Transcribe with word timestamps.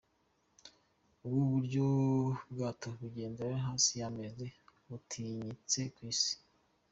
Ubu 1.25 1.39
Nibwo 1.53 1.87
bwato 2.51 2.87
bugendera 2.99 3.55
hasi 3.65 3.91
y’amazi 3.99 4.47
butinyitse 4.87 5.79
ku 5.95 6.01
Isi. 6.13 6.33